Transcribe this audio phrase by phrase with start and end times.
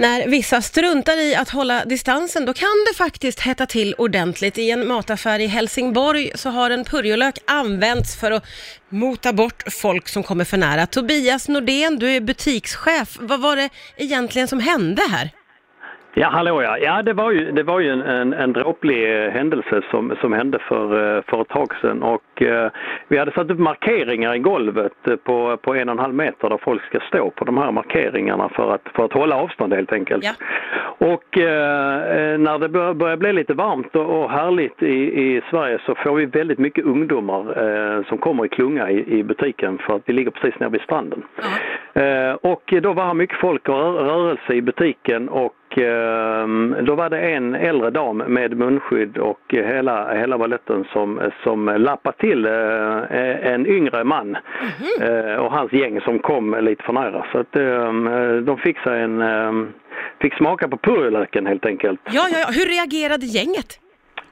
[0.00, 4.58] När vissa struntar i att hålla distansen, då kan det faktiskt hetta till ordentligt.
[4.58, 8.44] I en mataffär i Helsingborg så har en purjolök använts för att
[8.88, 10.86] mota bort folk som kommer för nära.
[10.86, 13.18] Tobias Nordén, du är butikschef.
[13.20, 15.30] Vad var det egentligen som hände här?
[16.14, 16.78] Ja, hallå ja.
[16.78, 20.32] Ja, det var ju, det var ju en, en, en dråplig eh, händelse som, som
[20.32, 22.70] hände för, eh, för ett tag sedan och eh,
[23.08, 26.48] vi hade satt upp markeringar i golvet eh, på, på en och en halv meter
[26.48, 29.92] där folk ska stå på de här markeringarna för att, för att hålla avstånd helt
[29.92, 30.24] enkelt.
[30.24, 30.32] Ja.
[31.06, 35.78] Och eh, när det bör, börjar bli lite varmt och, och härligt i, i Sverige
[35.86, 39.96] så får vi väldigt mycket ungdomar eh, som kommer i klunga i, i butiken för
[39.96, 41.22] att vi ligger precis nere vid stranden.
[41.94, 45.54] Eh, och då var det mycket folk och rör, rörelse i butiken och
[46.86, 52.16] då var det en äldre dam med munskydd och hela, hela baletten som, som lappade
[52.18, 54.36] till eh, en yngre man
[55.00, 57.26] eh, och hans gäng som kom lite för nära.
[57.32, 57.92] Så att eh,
[58.44, 59.52] de fick sig en, eh,
[60.20, 62.00] fick smaka på purjolöken helt enkelt.
[62.04, 62.46] Ja, ja, ja.
[62.50, 63.79] Hur reagerade gänget?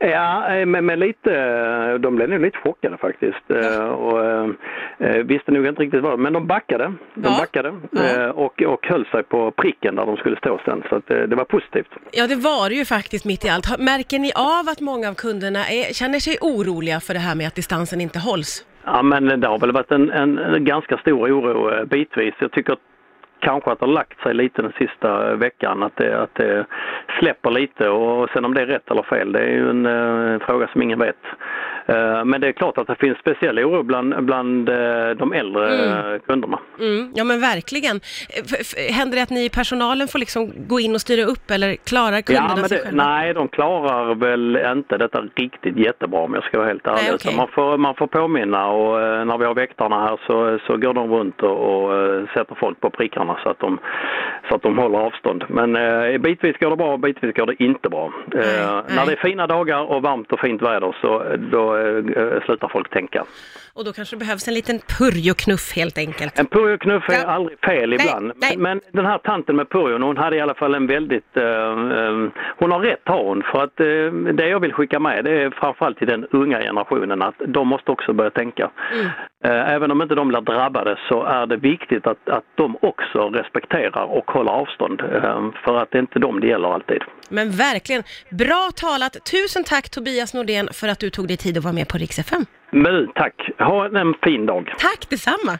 [0.00, 5.50] Ja, eh, med, med lite, de blev nog lite chockade faktiskt eh, och eh, visste
[5.52, 6.84] nog inte riktigt vad, men de backade.
[7.14, 7.36] De Ja.
[7.40, 8.22] backade Ja.
[8.24, 11.18] eh, och, och höll sig på pricken där de skulle stå sen så att, eh,
[11.22, 11.88] det var positivt.
[12.12, 13.78] Ja, det var det ju faktiskt mitt i allt.
[13.78, 17.46] Märker ni av att många av kunderna är, känner sig oroliga för det här med
[17.46, 18.64] att distansen inte hålls?
[18.84, 22.34] Ja men det har väl varit en, en, en ganska stor oro eh, bitvis.
[22.38, 22.78] Jag tycker att
[23.40, 26.66] kanske att det har lagt sig lite den sista eh, veckan att det, att det
[27.18, 30.18] släpper lite och sen om det är rätt eller fel det är ju en eh,
[30.32, 31.16] en fråga som ingen vet.
[31.88, 35.74] Eh, men det är klart att det finns speciell oro bland, bland eh, de äldre
[36.14, 36.58] eh, kunderna.
[36.80, 38.00] Mm, ja, men verkligen.
[38.90, 42.20] Händer det att ni i personalen får liksom gå in och styra upp eller klarar
[42.20, 43.04] kunderna Ja, men sig det, själva?
[43.08, 47.10] nej, de klarar väl inte detta riktigt jättebra om jag ska vara helt ärlig.
[47.10, 47.18] Nej.
[47.18, 50.94] Så man, får, man får påminna och när vi har väktarna här så, så går
[50.94, 51.90] de runt och, och
[52.34, 53.78] sätter folk på prickarna så att de,
[54.48, 55.44] så att de håller avstånd.
[55.48, 58.12] Men eh, bitvis går det bra och bitvis går det inte bra.
[58.34, 58.96] Eh, nej.
[58.96, 61.77] När det är fina dagar och varmt och fint väder så då
[62.46, 63.24] slutar folk tänka.
[63.74, 66.38] Och då kanske det behövs en liten purjoknuff helt enkelt.
[66.38, 67.24] En purjoknuff är Ja.
[67.26, 68.32] aldrig fel Nej, ibland.
[68.36, 68.56] nej.
[68.56, 71.36] Men, men den här tanten med purjon, hon hade i alla fall en väldigt...
[71.36, 72.28] eh, eh,
[72.58, 73.42] hon har rätt har hon.
[73.42, 77.22] För att eh, det jag vill skicka med det är framförallt till den unga generationen
[77.22, 78.70] att de måste också börja tänka.
[78.94, 79.06] Mm.
[79.44, 83.18] Eh, även om inte de blir drabbade så är det viktigt att, att de också
[83.28, 85.00] respekterar och håller avstånd.
[85.00, 87.02] eh, för att det är inte dem det gäller alltid.
[87.28, 89.12] Men verkligen, bra talat.
[89.32, 92.18] Tusen tack Tobias Nordén för att du tog dig tid att vara med på Rix
[92.18, 92.44] FM.
[92.70, 93.50] Men tack!
[93.58, 94.74] Ha en fin dag!
[94.78, 95.58] Tack detsamma!